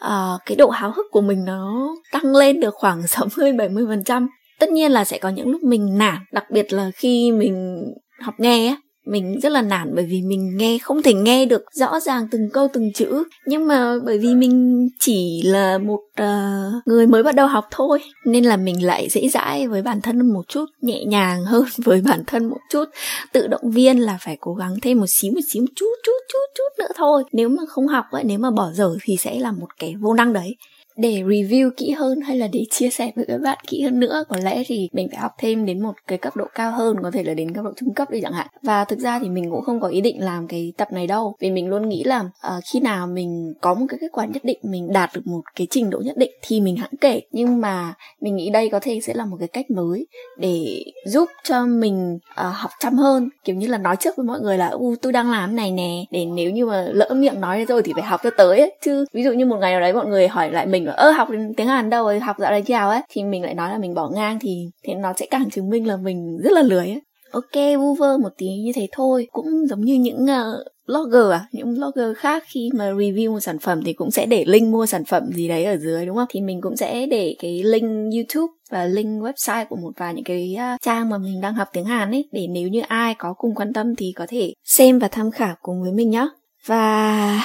uh, 0.04 0.40
cái 0.46 0.56
độ 0.56 0.68
háo 0.68 0.92
hức 0.96 1.06
của 1.10 1.20
mình 1.20 1.44
nó 1.44 1.88
tăng 2.12 2.36
lên 2.36 2.60
được 2.60 2.74
khoảng 2.74 3.06
60 3.08 3.52
70 3.52 3.84
phần 3.88 4.04
trăm 4.04 4.28
tất 4.58 4.70
nhiên 4.70 4.92
là 4.92 5.04
sẽ 5.04 5.18
có 5.18 5.28
những 5.28 5.48
lúc 5.48 5.62
mình 5.62 5.98
nản 5.98 6.18
đặc 6.32 6.44
biệt 6.50 6.72
là 6.72 6.90
khi 6.94 7.32
mình 7.32 7.84
học 8.20 8.34
nghe 8.38 8.66
á 8.66 8.76
mình 9.08 9.40
rất 9.40 9.52
là 9.52 9.62
nản 9.62 9.92
bởi 9.94 10.04
vì 10.04 10.22
mình 10.22 10.56
nghe 10.56 10.78
không 10.78 11.02
thể 11.02 11.14
nghe 11.14 11.46
được 11.46 11.62
rõ 11.72 12.00
ràng 12.00 12.28
từng 12.30 12.50
câu 12.52 12.68
từng 12.72 12.92
chữ. 12.92 13.24
Nhưng 13.46 13.66
mà 13.66 13.94
bởi 14.04 14.18
vì 14.18 14.34
mình 14.34 14.88
chỉ 15.00 15.42
là 15.44 15.78
một 15.78 16.00
uh, 16.22 16.86
người 16.86 17.06
mới 17.06 17.22
bắt 17.22 17.34
đầu 17.34 17.46
học 17.46 17.64
thôi 17.70 17.98
nên 18.24 18.44
là 18.44 18.56
mình 18.56 18.86
lại 18.86 19.08
dễ 19.10 19.28
dãi 19.28 19.68
với 19.68 19.82
bản 19.82 20.00
thân 20.00 20.32
một 20.32 20.42
chút 20.48 20.64
nhẹ 20.80 21.04
nhàng 21.04 21.44
hơn 21.44 21.64
với 21.84 22.00
bản 22.00 22.22
thân 22.26 22.48
một 22.48 22.60
chút. 22.70 22.84
Tự 23.32 23.46
động 23.46 23.70
viên 23.70 23.98
là 23.98 24.18
phải 24.20 24.36
cố 24.40 24.54
gắng 24.54 24.74
thêm 24.82 24.98
một 24.98 25.06
xíu 25.08 25.32
một 25.32 25.40
xíu 25.52 25.62
một 25.62 25.72
chút 25.76 25.92
chút 26.04 26.20
chút 26.32 26.46
chút 26.54 26.78
nữa 26.78 26.92
thôi. 26.96 27.24
Nếu 27.32 27.48
mà 27.48 27.62
không 27.68 27.86
học 27.86 28.04
ấy 28.10 28.24
nếu 28.24 28.38
mà 28.38 28.50
bỏ 28.50 28.70
dở 28.72 28.96
thì 29.02 29.16
sẽ 29.16 29.38
là 29.38 29.52
một 29.52 29.68
cái 29.78 29.94
vô 30.00 30.14
năng 30.14 30.32
đấy 30.32 30.56
để 30.98 31.22
review 31.22 31.70
kỹ 31.76 31.90
hơn 31.90 32.20
hay 32.20 32.36
là 32.36 32.48
để 32.52 32.64
chia 32.70 32.88
sẻ 32.90 33.12
với 33.16 33.24
các 33.28 33.40
bạn 33.40 33.58
kỹ 33.66 33.82
hơn 33.82 34.00
nữa. 34.00 34.24
Có 34.28 34.36
lẽ 34.42 34.62
thì 34.66 34.88
mình 34.92 35.08
phải 35.10 35.20
học 35.20 35.32
thêm 35.38 35.66
đến 35.66 35.80
một 35.82 35.92
cái 36.06 36.18
cấp 36.18 36.36
độ 36.36 36.44
cao 36.54 36.72
hơn 36.72 36.96
có 37.02 37.10
thể 37.10 37.22
là 37.22 37.34
đến 37.34 37.52
cấp 37.52 37.64
độ 37.64 37.70
trung 37.76 37.94
cấp 37.94 38.10
đi 38.10 38.20
chẳng 38.20 38.32
hạn. 38.32 38.46
Và 38.62 38.84
thực 38.84 38.98
ra 38.98 39.18
thì 39.18 39.28
mình 39.28 39.50
cũng 39.50 39.62
không 39.62 39.80
có 39.80 39.88
ý 39.88 40.00
định 40.00 40.24
làm 40.24 40.48
cái 40.48 40.72
tập 40.76 40.92
này 40.92 41.06
đâu 41.06 41.34
vì 41.40 41.50
mình 41.50 41.68
luôn 41.68 41.88
nghĩ 41.88 42.04
là 42.04 42.20
uh, 42.20 42.64
khi 42.72 42.80
nào 42.80 43.06
mình 43.06 43.54
có 43.60 43.74
một 43.74 43.86
cái 43.88 43.98
kết 44.00 44.08
quả 44.12 44.24
nhất 44.24 44.44
định 44.44 44.58
mình 44.62 44.92
đạt 44.92 45.10
được 45.14 45.26
một 45.26 45.40
cái 45.56 45.66
trình 45.70 45.90
độ 45.90 46.00
nhất 46.04 46.16
định 46.16 46.30
thì 46.42 46.60
mình 46.60 46.76
hãng 46.76 46.96
kể. 47.00 47.20
Nhưng 47.32 47.60
mà 47.60 47.94
mình 48.20 48.36
nghĩ 48.36 48.50
đây 48.50 48.68
có 48.68 48.80
thể 48.80 49.00
sẽ 49.02 49.14
là 49.14 49.24
một 49.24 49.36
cái 49.38 49.48
cách 49.48 49.70
mới 49.70 50.06
để 50.38 50.84
giúp 51.06 51.28
cho 51.44 51.66
mình 51.66 52.14
uh, 52.14 52.46
học 52.54 52.70
chăm 52.80 52.94
hơn. 52.94 53.28
Kiểu 53.44 53.56
như 53.56 53.66
là 53.66 53.78
nói 53.78 53.96
trước 53.96 54.16
với 54.16 54.26
mọi 54.26 54.40
người 54.40 54.58
là 54.58 54.68
u 54.68 54.94
tôi 55.02 55.12
đang 55.12 55.30
làm 55.30 55.56
này 55.56 55.70
nè. 55.70 56.04
Để 56.10 56.24
nếu 56.24 56.50
như 56.50 56.66
mà 56.66 56.86
lỡ 56.90 57.10
miệng 57.14 57.40
nói 57.40 57.64
rồi 57.68 57.82
thì 57.82 57.92
phải 57.92 58.02
học 58.04 58.20
cho 58.24 58.30
tới 58.30 58.58
ấy. 58.58 58.72
chứ 58.84 59.04
ví 59.12 59.22
dụ 59.22 59.32
như 59.32 59.46
một 59.46 59.56
ngày 59.60 59.72
nào 59.72 59.80
đấy 59.80 59.92
mọi 59.92 60.06
người 60.06 60.28
hỏi 60.28 60.50
lại 60.50 60.66
mình 60.66 60.87
ơ 60.92 61.10
học 61.10 61.28
tiếng 61.56 61.66
Hàn 61.66 61.90
đâu 61.90 62.04
rồi 62.04 62.20
học 62.20 62.36
dạo 62.38 62.50
này 62.50 62.62
chào 62.62 62.90
ấy. 62.90 63.00
Thì 63.08 63.24
mình 63.24 63.42
lại 63.42 63.54
nói 63.54 63.70
là 63.70 63.78
mình 63.78 63.94
bỏ 63.94 64.08
ngang 64.08 64.38
thì 64.40 64.66
thế 64.86 64.94
nó 64.94 65.12
sẽ 65.16 65.26
càng 65.30 65.50
chứng 65.50 65.70
minh 65.70 65.86
là 65.86 65.96
mình 65.96 66.38
rất 66.42 66.52
là 66.52 66.62
lười 66.62 66.88
ấy. 66.88 67.00
Ok 67.30 67.78
vu 67.78 67.94
vơ 67.94 68.18
một 68.18 68.28
tí 68.38 68.46
như 68.46 68.72
thế 68.74 68.86
thôi. 68.92 69.26
Cũng 69.32 69.66
giống 69.68 69.80
như 69.80 69.94
những 69.94 70.24
uh, 70.24 70.66
blogger 70.86 71.32
à 71.32 71.46
những 71.52 71.74
blogger 71.74 72.16
khác 72.16 72.44
khi 72.46 72.70
mà 72.74 72.90
review 72.92 73.32
một 73.32 73.40
sản 73.40 73.58
phẩm 73.58 73.80
thì 73.84 73.92
cũng 73.92 74.10
sẽ 74.10 74.26
để 74.26 74.44
link 74.46 74.68
mua 74.68 74.86
sản 74.86 75.04
phẩm 75.04 75.22
gì 75.34 75.48
đấy 75.48 75.64
ở 75.64 75.76
dưới 75.76 76.06
đúng 76.06 76.16
không? 76.16 76.28
Thì 76.28 76.40
mình 76.40 76.60
cũng 76.60 76.76
sẽ 76.76 77.06
để 77.06 77.36
cái 77.38 77.62
link 77.62 78.14
youtube 78.14 78.52
và 78.70 78.84
link 78.84 79.22
website 79.22 79.64
của 79.68 79.76
một 79.76 79.92
vài 79.96 80.14
những 80.14 80.24
cái 80.24 80.56
uh, 80.56 80.80
trang 80.80 81.08
mà 81.08 81.18
mình 81.18 81.40
đang 81.40 81.54
học 81.54 81.68
tiếng 81.72 81.84
hàn 81.84 82.10
ấy 82.10 82.28
để 82.32 82.46
nếu 82.50 82.68
như 82.68 82.80
ai 82.88 83.14
có 83.18 83.34
cùng 83.38 83.54
quan 83.54 83.72
tâm 83.72 83.96
thì 83.96 84.12
có 84.16 84.26
thể 84.28 84.52
xem 84.64 84.98
và 84.98 85.08
tham 85.08 85.30
khảo 85.30 85.54
cùng 85.62 85.82
với 85.82 85.92
mình 85.92 86.10
nhé 86.10 86.28
và 86.66 87.40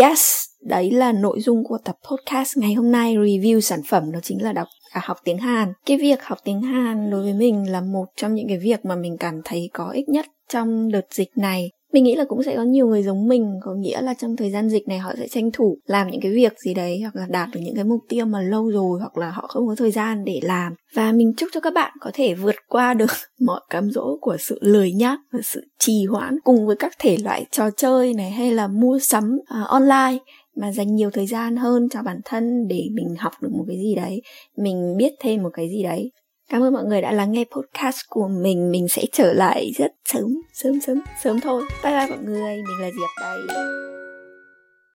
yes! 0.00 0.47
Đấy 0.62 0.90
là 0.90 1.12
nội 1.12 1.40
dung 1.40 1.64
của 1.64 1.78
tập 1.84 1.96
podcast 2.10 2.58
ngày 2.58 2.74
hôm 2.74 2.90
nay. 2.90 3.16
Review 3.16 3.60
sản 3.60 3.80
phẩm 3.88 4.12
đó 4.12 4.18
chính 4.22 4.42
là 4.42 4.52
đọc 4.52 4.68
à, 4.92 5.00
học 5.04 5.16
tiếng 5.24 5.38
Hàn. 5.38 5.72
Cái 5.86 5.96
việc 5.96 6.22
học 6.22 6.38
tiếng 6.44 6.60
Hàn 6.60 7.10
đối 7.10 7.22
với 7.22 7.34
mình 7.34 7.70
là 7.70 7.80
một 7.80 8.04
trong 8.16 8.34
những 8.34 8.48
cái 8.48 8.58
việc 8.58 8.84
mà 8.84 8.96
mình 8.96 9.16
cảm 9.20 9.40
thấy 9.44 9.70
có 9.72 9.90
ích 9.90 10.08
nhất 10.08 10.26
trong 10.48 10.92
đợt 10.92 11.06
dịch 11.10 11.30
này. 11.36 11.70
Mình 11.92 12.04
nghĩ 12.04 12.14
là 12.14 12.24
cũng 12.24 12.42
sẽ 12.42 12.56
có 12.56 12.62
nhiều 12.62 12.86
người 12.86 13.02
giống 13.02 13.28
mình 13.28 13.54
có 13.62 13.74
nghĩa 13.74 14.00
là 14.00 14.14
trong 14.14 14.36
thời 14.36 14.50
gian 14.50 14.68
dịch 14.68 14.88
này 14.88 14.98
họ 14.98 15.12
sẽ 15.18 15.28
tranh 15.28 15.50
thủ 15.52 15.78
làm 15.86 16.10
những 16.10 16.20
cái 16.20 16.32
việc 16.32 16.52
gì 16.64 16.74
đấy 16.74 17.00
hoặc 17.00 17.16
là 17.16 17.26
đạt 17.28 17.48
được 17.52 17.60
những 17.62 17.74
cái 17.74 17.84
mục 17.84 18.00
tiêu 18.08 18.26
mà 18.26 18.40
lâu 18.40 18.70
rồi 18.70 19.00
hoặc 19.00 19.18
là 19.18 19.30
họ 19.30 19.46
không 19.48 19.66
có 19.66 19.74
thời 19.74 19.90
gian 19.90 20.24
để 20.24 20.40
làm. 20.42 20.74
Và 20.94 21.12
mình 21.12 21.32
chúc 21.36 21.48
cho 21.52 21.60
các 21.60 21.74
bạn 21.74 21.92
có 22.00 22.10
thể 22.14 22.34
vượt 22.34 22.54
qua 22.68 22.94
được 22.94 23.10
mọi 23.40 23.60
cám 23.70 23.90
dỗ 23.90 24.18
của 24.20 24.36
sự 24.40 24.58
lười 24.62 24.92
nhác 24.92 25.20
và 25.32 25.38
sự 25.42 25.64
trì 25.78 26.04
hoãn 26.10 26.38
cùng 26.44 26.66
với 26.66 26.76
các 26.76 26.92
thể 26.98 27.16
loại 27.24 27.46
trò 27.50 27.70
chơi 27.70 28.14
này 28.14 28.30
hay 28.30 28.50
là 28.50 28.68
mua 28.68 28.98
sắm 28.98 29.38
uh, 29.62 29.68
online 29.68 30.18
mà 30.60 30.72
dành 30.72 30.94
nhiều 30.94 31.10
thời 31.10 31.26
gian 31.26 31.56
hơn 31.56 31.88
cho 31.88 32.02
bản 32.02 32.20
thân 32.24 32.68
để 32.68 32.88
mình 32.92 33.14
học 33.18 33.32
được 33.40 33.50
một 33.52 33.64
cái 33.68 33.76
gì 33.76 33.94
đấy, 33.94 34.22
mình 34.56 34.96
biết 34.96 35.12
thêm 35.20 35.42
một 35.42 35.50
cái 35.52 35.68
gì 35.68 35.82
đấy. 35.82 36.10
Cảm 36.50 36.62
ơn 36.62 36.72
mọi 36.72 36.84
người 36.84 37.00
đã 37.00 37.12
lắng 37.12 37.32
nghe 37.32 37.44
podcast 37.44 37.98
của 38.08 38.28
mình. 38.28 38.70
Mình 38.70 38.88
sẽ 38.88 39.02
trở 39.12 39.32
lại 39.32 39.70
rất 39.76 39.92
sớm 40.04 40.40
sớm 40.52 40.80
sớm 40.80 41.00
sớm 41.22 41.40
thôi. 41.40 41.62
Bye 41.84 41.92
bye 41.92 42.06
mọi 42.06 42.24
người. 42.24 42.56
Mình 42.56 42.80
là 42.80 42.90
diệp 42.90 43.22
đây. 43.22 43.97